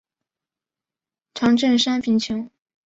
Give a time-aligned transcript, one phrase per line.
[1.35, 2.49] 常赈赡贫穷。